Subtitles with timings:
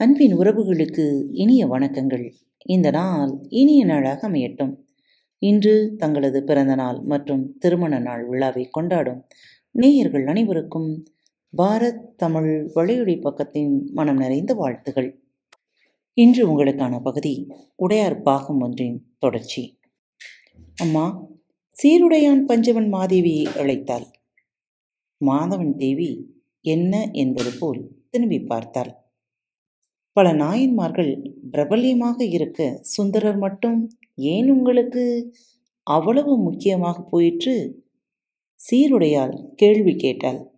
[0.00, 2.32] அன்பின் உறவுகளுக்கு இனிய வணக்கங்கள்.
[2.64, 4.76] இந்த நாள் இனிய நாளாக அமையட்டும்.
[5.38, 9.26] இன்று தங்களது பிறந்த நாள் மற்றும் திருமண நாள் விழாவை கொண்டாடும்
[9.70, 11.04] நேயர்கள் அனைவருக்கும்
[11.56, 15.20] பாரத் தமிழ் வழியொலி பக்கத்தின் மனம் நிறைந்த வாழ்த்துகள்.
[16.12, 17.46] இன்று உங்களுக்கான பகுதி
[17.76, 19.78] உடையார் பாகம் ஒன்றின் தொடர்ச்சி.
[20.76, 21.26] அம்மா
[21.82, 24.06] சீருடையான் பஞ்சவன் மாதேவியை அழைத்தாள்.
[25.26, 28.99] மாதவன் தேவி என்ன என்பது போல் திரும்பி பார்த்தாள்.
[30.20, 35.34] பல நாயன்மார்கள் பிரபல்யமாக இருக்க சுந்தரர் மட்டும் ஏன் உங்களுக்கு
[35.82, 37.82] அவ்வளவு முக்கியமாக போயிற்று?
[38.70, 40.50] சீருடையால் கேள்வி கேட்டாள்.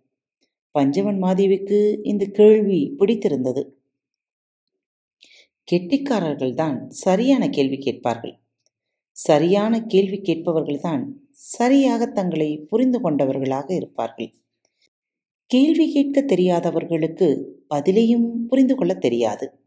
[0.71, 3.77] பஞ்சவன் மாதேவிக்கு இந்த கேள்வி பிடித்திருந்தது.
[5.71, 8.39] கெட்டிக்காரர்கள்தான் சரியான கேள்வி கேட்பார்கள்.
[9.11, 14.33] சரியான கேள்வி கேட்பவர்கள்தான் சரியாக தங்களை புரிந்து கொண்டவர்களாக இருப்பார்கள்.
[15.45, 17.27] கேள்வி கேட்க தெரியாதவர்களுக்கு
[17.69, 19.62] பதிலையும் புரிந்து கொள்ள தெரியாது.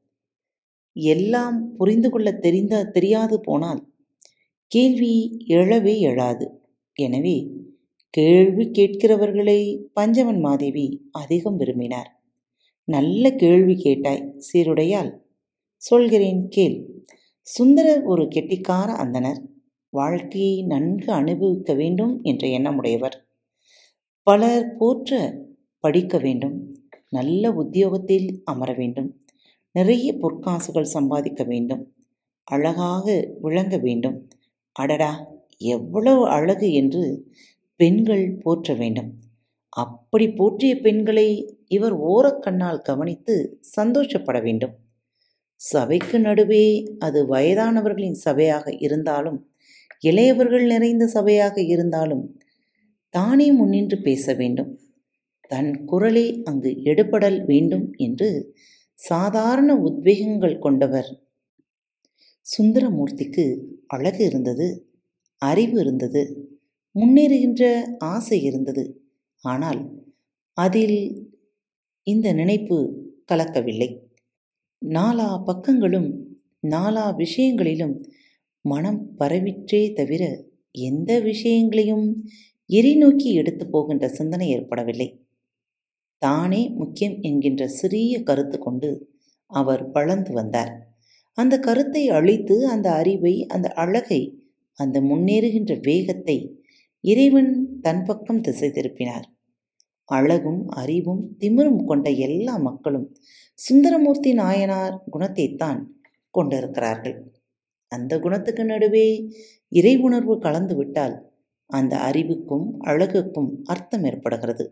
[0.96, 3.80] எல்லாம் புரிந்து கொள்ள தெரிந்த தெரியாது போனால்
[4.72, 5.14] கேள்வி
[5.46, 6.46] எழவே எழாது.
[6.96, 7.36] எனவே
[8.10, 9.58] கேள்வி கேட்கிறவர்களை
[9.92, 12.10] பஞ்சவன் மாதேவி அதிகம் விரும்பினார்.
[12.84, 15.10] நல்ல கேள்வி கேட்டாய் சீருடையால்.
[15.76, 16.76] சொல்கிறேன் கேள்.
[17.42, 19.40] சுந்தரர் ஒரு கெட்டிக்கார அந்தனர்
[19.92, 23.16] வாழ்க்கையை நன்கு அனுபவிக்க வேண்டும் என்ற எண்ணமுடையவர்.
[24.22, 25.12] பலர் போற்ற
[25.80, 26.56] படிக்க வேண்டும்.
[27.10, 29.10] நல்ல உத்தியோகத்தில் அமர வேண்டும்.
[29.76, 31.82] நிறைய பொற்காசுகள் சம்பாதிக்க வேண்டும்.
[32.48, 33.06] அழகாக
[33.40, 34.18] விளங்க வேண்டும்.
[34.76, 35.12] அடடா
[35.74, 37.02] எவ்வளவு அழகு என்று
[37.80, 39.10] பெண்கள் போற்ற வேண்டும்.
[39.76, 41.28] அப்படி போற்றிய பெண்களை
[41.68, 43.34] இவர் ஓரக்கண்ணால் கவனித்து
[43.76, 44.74] சந்தோஷப்பட வேண்டும்.
[45.60, 46.64] சபைக்கு நடுவே
[46.98, 49.38] அது வயதானவர்களின் சபையாக இருந்தாலும்
[50.00, 52.24] இளையவர்கள் நிறைந்த சபையாக இருந்தாலும்
[53.14, 54.70] தானே முன்னின்று பேச வேண்டும்.
[55.50, 58.28] தன் குரலே அங்கு எடுபடல் வேண்டும் என்று
[58.98, 61.08] சாதாரண உத்வேகங்கள் கொண்டவர்.
[62.40, 63.44] சுந்தரமூர்த்திக்கு
[63.86, 64.66] அழகு இருந்தது
[65.42, 66.22] அறிவு இருந்தது
[66.94, 67.62] முன்னேறுகின்ற
[67.98, 68.84] ஆசை இருந்தது.
[69.44, 69.80] ஆனால்
[70.52, 70.98] அதில்
[72.02, 72.76] இந்த நினைப்பு
[73.32, 73.90] கலக்கவில்லை.
[74.82, 76.08] நாலா பக்கங்களும்
[76.68, 77.94] நாலா விஷயங்களிலும்
[78.60, 80.22] மனம் பரவிற்றே தவிர
[80.70, 82.06] எந்த விஷயங்களையும்
[82.70, 85.08] எரி நோக்கி எடுத்து போகின்ற சிந்தனை ஏற்படவில்லை.
[86.18, 88.90] தானே முக்கியம் என்கின்ற சிறிய கருத்து கொண்டு
[89.46, 90.72] அவர் வளர்ந்து வந்தார்.
[91.34, 94.44] அந்த கருத்தை அழித்து அந்த அறிவை அந்த அழகை
[94.78, 96.36] அந்த முன்னேறுகின்ற வேகத்தை
[97.00, 99.26] இறைவன் தன் பக்கம் திசை திருப்பினார்.
[100.04, 103.06] அழகும் அறிவும் திமிரும் கொண்ட எல்லா மக்களும்
[103.58, 105.80] சுந்தரமூர்த்தி நாயனார் குணத்தைத்தான்
[106.30, 107.16] கொண்டிருக்கிறார்கள்.
[107.92, 109.06] அந்த குணத்துக்கு நடுவே
[109.68, 111.16] இறை உணர்வு கலந்துவிட்டால்
[111.70, 114.64] அந்த அறிவுக்கும் அழகுக்கும் அர்த்தம் ஏற்படுகிறது.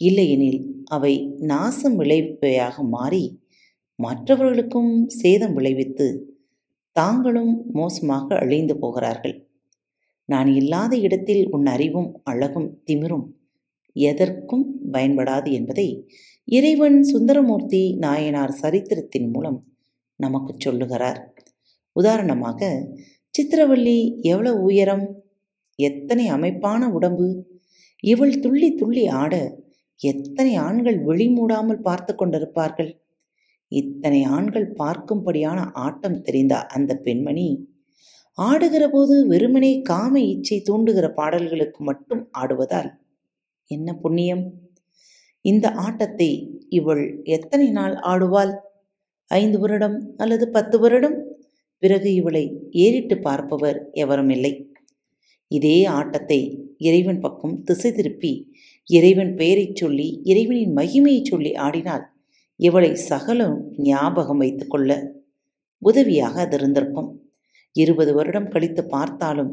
[0.00, 3.24] இல்லையெனில் அவை நாசம் விளைவிப்பவையாக மாறி
[3.98, 6.06] மற்றவர்களுக்கும் சேதம் விளைவித்து
[6.96, 9.36] தாங்களும் மோசமாக அழிந்து போகிறார்கள்.
[10.28, 13.26] நான் இல்லாத இடத்தில் உன் அறிவும் அழகும் திமிரும்
[13.96, 15.88] எதற்கும் பயன்படாது என்பதை
[16.48, 19.58] இறைவன் சுந்தரமூர்த்தி நாயனார் சரித்திரத்தின் மூலம்
[20.20, 21.20] நமக்கு சொல்லுகிறார்.
[21.96, 22.60] உதாரணமாக
[23.34, 25.06] சித்திரவள்ளி எவ்வளவு உயரம்
[25.78, 27.28] எத்தனை அமைப்பான உடம்பு
[28.04, 29.34] இவள் துள்ளி துள்ளி ஆட
[30.00, 32.90] எத்தனை ஆண்கள் விழிமூடாமல் பார்த்து கொண்டிருப்பார்கள்?
[33.72, 37.48] இத்தனை ஆண்கள் பார்க்கும்படியான ஆட்டம் தெரிந்த அந்த பெண்மணி
[38.38, 42.90] ஆடுகிற போது வெறுமனே காம இச்சை தூண்டுகிற பாடல்களுக்கு மட்டும் ஆடுவதால்
[43.70, 44.44] என்ன புண்ணியம்?
[45.44, 46.30] இந்த ஆட்டத்தை
[46.68, 47.04] இவள்
[47.36, 48.52] எத்தனை நாள் ஆடுவாள்?
[49.30, 51.16] ஐந்து வருடம் அல்லது பத்து வருடம்?
[51.82, 52.44] பிறகு இவளை
[52.84, 54.52] ஏறிட்டு பார்ப்பவர் எவரும் இல்லை.
[55.50, 56.40] இதே ஆட்டத்தை
[56.78, 58.32] இறைவன் பக்கம் திசை திருப்பி
[58.88, 62.04] இறைவன் பெயரைச் சொல்லி இறைவனின் மகிமையை சொல்லி ஆடினால்
[62.60, 64.90] இவளை சகலம் ஞாபகம் வைத்துக்கொள்ள
[65.82, 67.08] உதவியாக அது இருந்திருக்கும்
[67.76, 69.50] இருபது வருடம் கழித்து பார்த்தாலும்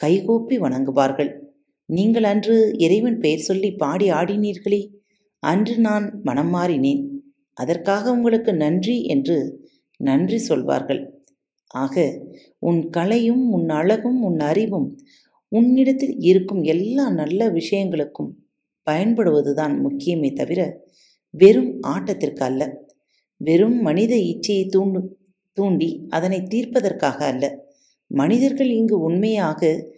[0.00, 1.30] கைகூப்பி வணங்குவார்கள்.
[1.88, 4.82] நீங்கள் அன்று இறைவன் பெயர் சொல்லி பாடி ஆடினீர்களே
[5.42, 7.02] அன்று நான் மனம் மாறினேன்.
[7.56, 9.36] அதற்காக உங்களுக்கு நன்றி என்று
[10.00, 11.02] நன்றி சொல்வார்கள்.
[11.74, 11.96] ஆக
[12.58, 14.88] உன் கலையும் உன் அழகும் உன் அறிவும்
[15.52, 18.30] உன்னிடத்தில் இருக்கும் எல்லா நல்ல விஷயங்களுக்கும்
[18.90, 20.82] பயன்படுவதுதான் முக்கியமே தவிர
[21.30, 22.82] வெறும் ஆட்டத்திற்கு அல்ல.
[23.36, 25.08] வெறும் மனித இச்சையை தூண்டு
[25.52, 27.66] தூண்டி அதனை தீர்ப்பதற்காக அல்ல.
[28.06, 29.90] மனிதர்கள் இங்கு உண்மையாக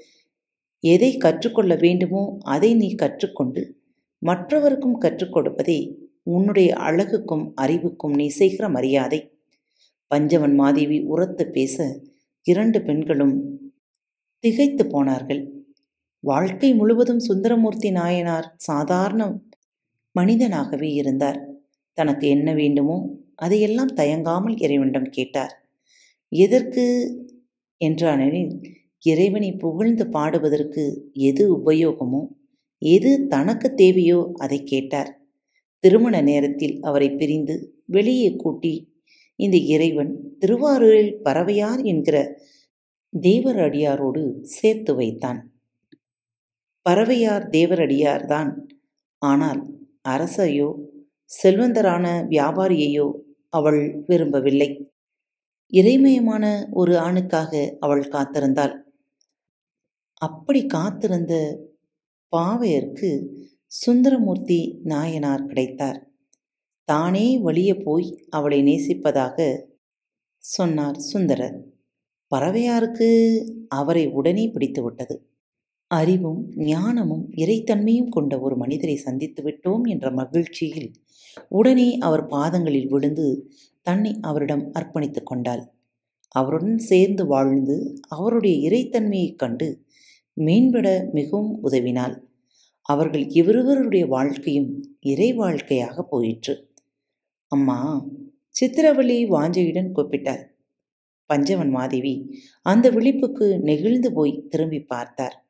[0.81, 3.75] எதை கற்றுக்கொள்ள வேண்டுமோ அதை நீ கற்றுக்கொண்டு
[4.23, 9.33] மற்றவருக்கும் கற்றுக் கொடுப்பதே உன்னுடைய அழகுக்கும் அறிவுக்கும் நீ செய்கிற மரியாதை.
[10.07, 12.01] பஞ்சவன் மாதேவி உரத்து பேச
[12.43, 13.61] இரண்டு பெண்களும்
[14.39, 15.56] திகைத்து போனார்கள்.
[16.27, 19.23] வாழ்க்கை முழுவதும் சுந்தரமூர்த்தி நாயனார் சாதாரண
[20.15, 21.39] மனிதனாகவே இருந்தார்.
[21.99, 22.97] தனக்கு என்ன வேண்டுமோ
[23.37, 25.55] அதையெல்லாம் தயங்காமல் இறைவனிடம் கேட்டார்.
[26.33, 26.85] எதற்கு
[27.81, 28.53] என்றானெனில்
[29.03, 30.85] இறைவனை புகழ்ந்து பாடுவதற்கு
[31.29, 32.23] எது உபயோகமோ
[32.83, 35.11] எது தனக்கு தேவையோ அதை கேட்டார்.
[35.85, 37.57] திருமண நேரத்தில் அவரை பிரிந்து
[37.87, 38.75] வெளியே கூட்டி
[39.39, 42.17] இந்த இறைவன் திருவாரூரில் பறவையார் என்கிற
[43.13, 44.23] தேவர் அடியாரோடு
[44.57, 45.41] சேர்த்து வைத்தான்.
[46.87, 48.51] பறவையார் தேவரடியார்தான்
[49.23, 49.61] ஆனால்
[50.09, 50.69] அரசையோ
[51.31, 53.07] செல்வந்தரான வியாபாரியையோ
[53.53, 54.69] அவள் விரும்பவில்லை.
[55.73, 58.75] இறைமயமான ஒரு ஆணுக்காக அவள் காத்திருந்தாள்.
[60.23, 61.35] அப்படி காத்திருந்த
[62.33, 63.11] பாவையருக்கு
[63.73, 66.01] சுந்தரமூர்த்தி நாயனார் கிடைத்தார்.
[66.89, 69.39] தானே வழியே போய் அவளை நேசிப்பதாக
[70.45, 71.57] சொன்னார் சுந்தரர்.
[72.33, 73.09] பறவையாருக்கு
[73.75, 75.17] அவரை உடனே பிடித்து விட்டது
[75.91, 80.91] அறிவும் ஞானமும் இறைத்தன்மையும் கொண்ட ஒரு மனிதரை சந்தித்து விட்டோம் என்ற மகிழ்ச்சியில்
[81.49, 83.27] உடனே அவர் பாதங்களில் விழுந்து
[83.83, 85.65] தன்னை அவரிடம் அர்ப்பணித்து கொண்டாள்
[86.29, 89.69] அவருடன் சேர்ந்து வாழ்ந்து அவருடைய இறைத்தன்மையைக் கண்டு
[90.37, 92.17] மேம்பட மிகவும் உதவினாள்
[92.83, 96.55] அவர்கள் இவருவருடைய வாழ்க்கையும் இறை வாழ்க்கையாக போயிற்று.
[97.53, 97.79] அம்மா
[98.55, 100.45] சித்திரவழி வாஞ்சையுடன் கூப்பிட்டார்.
[101.31, 102.15] பஞ்சவன் மாதேவி
[102.63, 105.46] அந்த விழிப்புக்கு நெகிழ்ந்து போய் திரும்பி பார்த்தார்.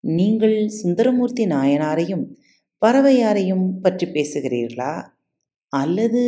[0.00, 2.34] நீங்கள் சுந்தரமூர்த்தி நாயனாரையும்
[2.86, 5.08] பறவையாரையும் பற்றி பேசுகிறீர்களா?
[5.68, 6.22] அல்லது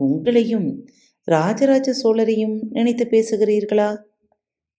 [0.00, 0.82] உங்களையும்
[1.24, 4.02] ராஜராஜ சோழரையும் நினைத்து பேசுகிறீர்களா?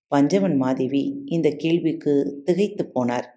[0.08, 3.28] பஞ்சவன் மாதேவி இந்த கேள்விக்கு திகைத்து போனார்.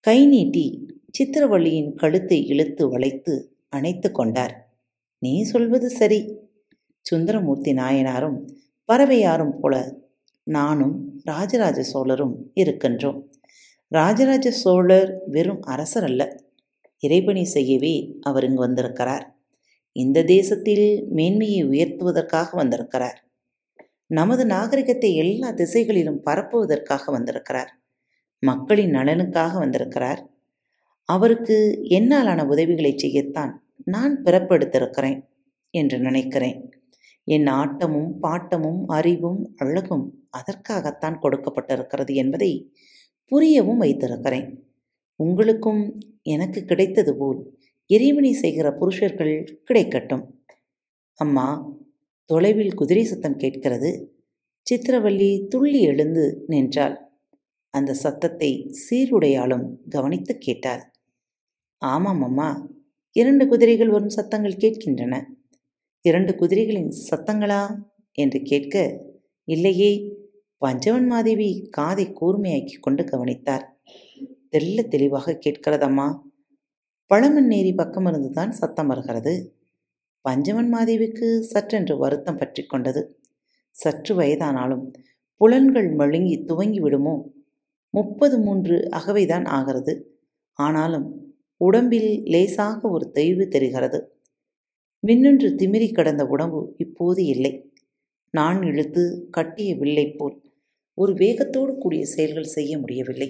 [0.00, 0.86] கை நீட்டி
[1.18, 4.78] சித்திரவள்ளியின் கழுத்தை இழுத்து வளைத்து அணைத்து கொண்டார்.
[5.18, 6.38] நீ சொல்வது சரி.
[7.00, 8.38] சுந்தரமூர்த்தி நாயனாரும்
[8.92, 9.96] பறவையாரும் போல
[10.42, 13.35] நானும் ராஜராஜ சோழரும் இருக்கின்றோம்.
[13.92, 16.22] ராஜராஜ சோழர் வெறும் அரசர் அல்ல.
[17.02, 19.36] இறைபணி செய்யவே அவர் இங்கு வந்திருக்கிறார்.
[19.92, 23.18] இந்த தேசத்தில் மேன்மையை உயர்த்துவதற்காக வந்திருக்கிறார்.
[24.06, 27.70] நமது நாகரிகத்தை எல்லா திசைகளிலும் பரப்புவதற்காக வந்திருக்கிறார்.
[28.38, 30.30] மக்களின் நலனுக்காக வந்திருக்கிறார்.
[31.08, 33.52] அவருக்கு என்னாலான உதவிகளை செய்யத்தான்
[33.84, 35.20] நான் பிறப்பெடுத்திருக்கிறேன்
[35.70, 36.70] என்று நினைக்கிறேன்.
[37.24, 42.72] என் ஆட்டமும் பாட்டமும் அறிவும் அழகும் அதற்காகத்தான் கொடுக்கப்பட்டிருக்கிறது என்பதை
[43.30, 44.62] புரியவும் வைத்திருக்கிறேன்.
[45.16, 50.24] உங்களுக்கும் எனக்கு கிடைத்தது போல் இறைவனை செய்கிற புருஷர்கள் கிடைக்கட்டும்.
[51.14, 51.72] அம்மா
[52.24, 54.16] தொலைவில் குதிரை சத்தம் கேட்கிறது.
[54.70, 57.10] சித்திரவல்லி துள்ளி எழுந்து நின்றாள்.
[57.70, 60.92] அந்த சத்தத்தை சீருடையாலும் கவனித்து கேட்டாள்.
[61.78, 62.70] ஆமாம் அம்மா
[63.12, 65.24] இரண்டு குதிரைகள் வரும் சத்தங்கள் கேட்கின்றன.
[66.00, 67.76] இரண்டு குதிரைகளின் சத்தங்களா?
[68.12, 69.04] என்று கேட்க
[69.44, 70.15] இல்லையே
[70.62, 73.64] பஞ்சவன் மாதேவி காதை கூர்மையாக்கி கொண்டு கவனித்தார்.
[74.50, 76.06] தெல்ல தெளிவாக கேட்கிறதம்மா
[77.10, 79.54] பழமண்ணேரி பக்கமிருந்து தான் சத்தம் வருகிறது.
[80.20, 83.20] பஞ்சவன் மாதேவிக்கு சற்றென்று வருத்தம் பற்றி கொண்டது.
[83.70, 84.92] சற்று வயதானாலும்
[85.34, 87.14] புலன்கள் மழுங்கி துவங்கி விடுமோ?
[87.90, 89.94] முப்பது மூன்று அகவைதான் ஆகிறது.
[90.52, 91.06] ஆனாலும்
[91.56, 93.98] உடம்பில் லேசாக ஒரு தெய்வு தெரிகிறது.
[95.06, 97.72] மின்னொன்று திமிரி கடந்த உடம்பு இப்போது இல்லை.
[98.30, 100.36] நான் இழுத்து கட்டிய வில்லை போல்
[100.98, 103.28] ஒரு வேகத்தோடு கூடிய செயல்கள் செய்ய முடியவில்லை.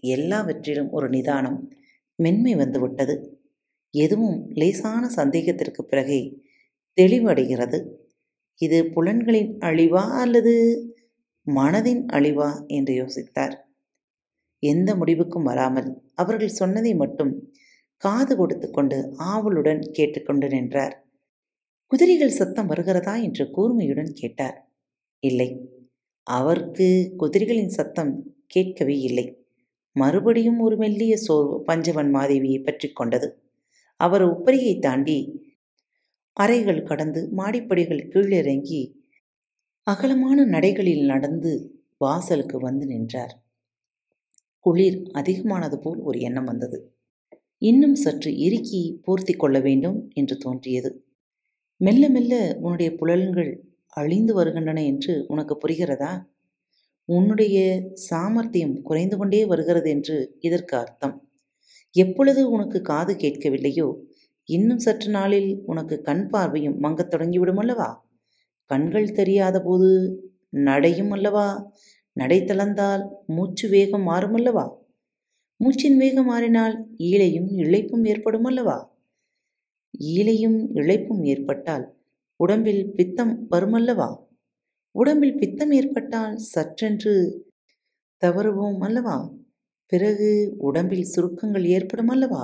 [0.00, 1.58] எல்லாவற்றிலும் ஒரு நிதானம்
[2.18, 3.14] மென்மை வந்துவிட்டது.
[3.94, 6.20] எதுவும் லேசான சந்தேகத்திற்கு பிறகே
[6.98, 7.78] தெளிவடைகிறது.
[8.60, 10.54] இது புலன்களின் அழிவா அல்லது
[11.46, 13.54] மனதின் அழிவா என்று யோசித்தார்.
[14.62, 17.32] எந்த முடிவுக்கும் வராமல் அவர்கள் சொன்னதை மட்டும்
[18.02, 20.94] காது கொடுத்து கொண்டு ஆவலுடன் கேட்டுக்கொண்டு நின்றார்.
[21.90, 24.56] குதிரைகள் சத்தம் வருகிறதா என்று கூர்மையுடன் கேட்டார்.
[25.22, 25.48] இல்லை.
[26.26, 26.86] அவருக்கு
[27.18, 28.12] குதிரைகளின் சத்தம்
[28.46, 29.26] கேட்கவே இல்லை.
[29.96, 33.28] மறுபடியும் ஒரு மெல்லிய சோர்வு பஞ்சவன் மாதேவியை பற்றி கொண்டது.
[34.00, 35.18] அவர் உப்பரியை தாண்டி
[36.36, 38.82] அறைகள் கடந்து மாடிப்படிகள் கீழிறங்கி
[39.86, 41.52] அகலமான நடைகளில் நடந்து
[41.98, 43.34] வாசலுக்கு வந்து நின்றார்.
[44.66, 46.78] குளிர் அதிகமானது போல் ஒரு எண்ணம் வந்தது.
[47.62, 50.90] இன்னும் சற்று இறுக்கி போர்த்தி கொள்ள வேண்டும் என்று தோன்றியது.
[51.80, 53.52] மெல்ல மெல்ல உன்னுடைய புலன்கள்
[53.92, 56.12] அழிந்து வருகின்றன என்று உனக்கு புரிகிறதா?
[57.04, 57.56] உன்னுடைய
[57.94, 61.14] சாமர்த்தியம் குறைந்து கொண்டே வருகிறது என்று இதற்கு அர்த்தம்.
[61.94, 63.88] எப்பொழுது உனக்கு காது கேட்கவில்லையோ
[64.48, 68.04] இன்னும் சற்று நாளில் உனக்கு கண் பார்வையும் மங்கத் தொடங்கிவிடும் அல்லவா?
[68.66, 69.90] கண்கள் தெரியாத போது
[70.50, 71.70] நடையும் அல்லவா?
[72.12, 74.64] நடை தளர்ந்தால் மூச்சு வேகம் மாறும் அல்லவா?
[75.60, 78.78] மூச்சின் வேகம் மாறினால் ஈழையும் இழைப்பும் ஏற்படும் அல்லவா?
[80.00, 81.84] ஈழையும் இழைப்பும் ஏற்பட்டால்
[82.40, 84.08] உடம்பில் பித்தம் வருமல்லவா?
[84.94, 87.14] உடம்பில் பித்தம் ஏற்பட்டால் சற்றென்று
[88.22, 89.16] தவறுவோம் அல்லவா?
[89.86, 92.42] பிறகு உடம்பில் சுருக்கங்கள் ஏற்படும் அல்லவா?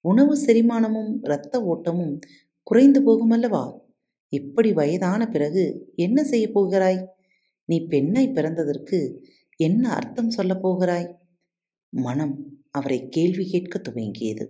[0.00, 2.18] உணவு செரிமானமும் இரத்த ஓட்டமும்
[2.62, 3.64] குறைந்து போகுமல்லவா
[4.28, 7.00] இப்படி வயதான பிறகு என்ன செய்யப் போகிறாய்?
[7.64, 8.98] நீ பெண்ணாய் பிறந்ததற்கு
[9.60, 11.08] என்ன அர்த்தம் சொல்லப் போகிறாய்?
[11.92, 12.34] மனம்
[12.70, 14.44] அவரை கேள்வி கேட்க துவங்கியது.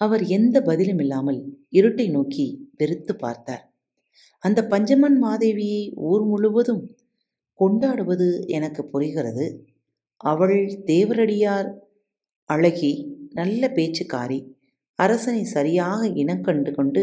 [0.00, 1.40] அவர் எந்த பதிலும் இல்லாமல்
[1.72, 3.64] இருட்டை நோக்கி வெறுத்து பார்த்தார்.
[4.44, 6.82] அந்த பஞ்சமன் மாதேவியை ஊர் முழுவதும்
[7.60, 9.46] கொண்டாடுவது எனக்கு புரிகிறது.
[10.20, 11.68] அவள் தேவரடியார்
[12.50, 12.92] அழகி
[13.30, 14.38] நல்ல பேச்சுக்காரி
[14.98, 17.02] அரசனை சரியாக இனக்கண்டு கொண்டு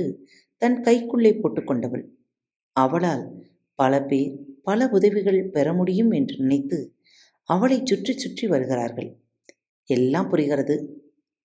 [0.62, 2.06] தன் கைக்குள்ளே போட்டுக்கொண்டவள்
[2.76, 3.24] அவளால்
[3.80, 6.80] பல பேர் பல உதவிகள் பெற முடியும் என்று நினைத்து
[7.50, 9.10] அவளை சுற்றி சுற்றி வருகிறார்கள்.
[9.90, 10.76] எல்லாம் புரிகிறது.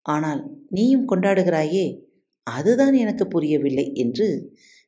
[0.06, 1.86] ஆனால் நீயும் கொண்டாடுகிறாயே
[2.46, 4.26] அதுதான் எனக்கு புரியவில்லை என்று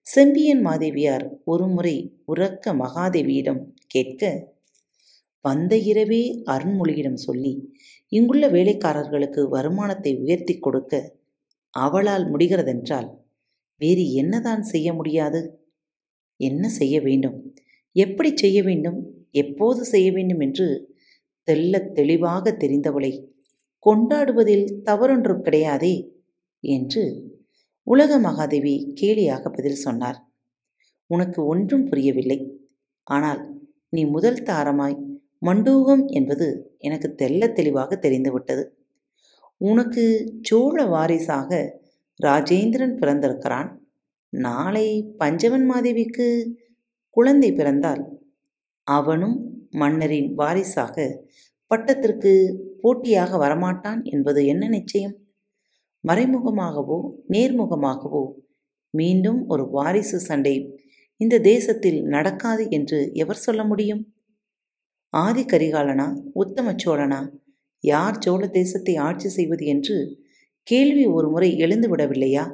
[0.07, 4.23] செம்பியன் மாதேவியார் ஒருமுறை உறக்க மகாதேவியிடம் கேட்க
[5.41, 7.53] வந்த இரவே அருண்மொழியிடம் சொல்லி
[8.13, 10.95] இங்குள்ள வேலைக்காரர்களுக்கு வருமானத்தை உயர்த்தி கொடுக்க
[11.75, 13.09] அவளால் முடிகிறதென்றால்
[13.81, 15.41] வேறு என்னதான் செய்ய முடியாது?
[16.41, 17.37] என்ன செய்ய வேண்டும்?
[17.97, 18.99] எப்படி செய்ய வேண்டும்?
[19.31, 20.41] எப்போது செய்ய வேண்டும்?
[20.41, 20.67] என்று
[21.49, 23.13] தெல்ல தெளிவாக தெரிந்தவளை
[23.85, 25.95] கொண்டாடுவதில் தவறொன்றும் கிடையாதே
[26.65, 27.03] என்று
[27.87, 30.19] உலக மகாதேவி கேலியாக பதில் சொன்னார்.
[31.11, 32.39] உனக்கு ஒன்றும் புரியவில்லை.
[33.07, 33.41] ஆனால்
[33.89, 34.97] நீ முதல் தாரமாய்
[35.47, 36.47] மண்டூகம் என்பது
[36.79, 38.65] எனக்கு தெல்ல தெளிவாக தெரிந்துவிட்டது.
[39.61, 40.05] உனக்கு
[40.41, 41.51] சோழ வாரிசாக
[42.21, 43.71] ராஜேந்திரன் பிறந்திருக்கிறான்.
[44.33, 44.87] நாளை
[45.17, 46.27] பஞ்சவன் மாதேவிக்கு
[47.17, 48.03] குழந்தை பிறந்தால்
[48.87, 49.37] அவனும்
[49.71, 50.97] மன்னரின் வாரிசாக
[51.71, 52.33] பட்டத்திற்கு
[52.81, 55.15] போட்டியாக வரமாட்டான் என்பது என்ன நிச்சயம்?
[56.09, 58.25] மறைமுகமாகவோ நேர்முகமாகவோ
[58.91, 60.57] மீண்டும் ஒரு வாரிசு சண்டை
[61.17, 64.03] இந்த தேசத்தில் நடக்காது என்று எவர் சொல்ல முடியும்?
[65.13, 67.21] ஆதி கரிகாலனா உத்தம சோழனா?
[67.81, 69.97] யார் சோழ தேசத்தை ஆட்சி செய்வது என்று
[70.63, 72.45] கேள்வி ஒரு முறை எழுந்து விடவில்லையா?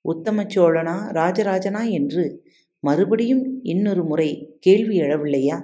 [0.00, 2.44] உத்தம சோழனா ராஜராஜனா என்று
[2.80, 5.56] மறுபடியும் இன்னொரு முறை கேள்வி எழவில்லையா?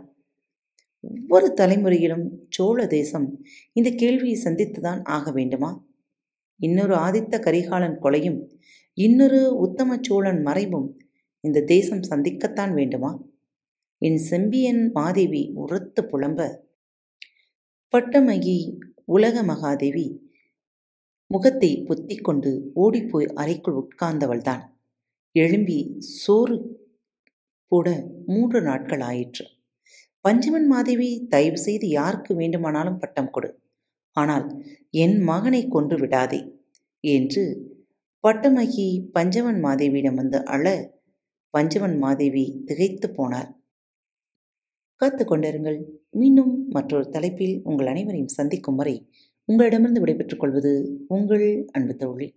[1.00, 5.88] ஒவ்வொரு தலைமுறையிலும் சோழ தேசம் இந்த கேள்வியை சந்தித்துதான் ஆக வேண்டுமா?
[6.56, 8.40] இன்னொரு ஆதித்த கரிகாலன் கொலையும்
[8.94, 10.88] இன்னொரு உத்தம சோழன் மறைவும்
[11.40, 13.12] இந்த தேசம் சந்திக்கத்தான் வேண்டுமா?
[13.98, 16.40] என் செம்பியன் மாதேவி உரத்து புலம்ப
[17.88, 18.58] பட்டமகி
[19.04, 20.06] உலக மகாதேவி
[21.26, 24.62] முகத்தை பொத்திக் கொண்டு ஓடிப்போய் அறைக்குள் உட்கார்ந்தவள்தான்.
[25.32, 26.56] எழும்பி சோறு
[27.66, 27.88] போட
[28.26, 29.44] மூன்று நாட்கள் ஆயிற்று.
[30.24, 33.50] பஞ்சமன் மாதேவி தயவு செய்து யாருக்கு வேண்டுமானாலும் பட்டம் கொடு.
[34.16, 34.46] ஆனால்
[34.90, 36.40] என் மகனை கொன்று விடாதே
[37.04, 37.44] என்று
[38.24, 40.66] பட்டமகி பஞ்சவன் மாதேவியிடம் வந்து அழ
[41.54, 43.50] பஞ்சவன் மாதேவி திகைத்து போனார்
[44.96, 45.78] காத்து கொண்டிருங்கள்.
[46.10, 48.94] மீண்டும் மற்றொரு தலைப்பில் உங்கள் அனைவரையும் சந்திக்கும் வரை
[49.44, 50.72] உங்களிடமிருந்து விடைபெற்றுக் கொள்வது
[51.08, 52.28] உங்கள் அன்பு தோழி.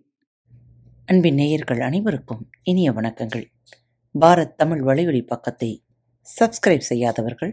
[1.08, 3.44] அன்பின் நேயர்கள் அனைவருக்கும் இனிய வணக்கங்கள்.
[4.14, 5.70] பாரத் தமிழ் வலையொலி பக்கத்தை
[6.26, 7.52] சப்ஸ்கிரைப் செய்யாதவர்கள்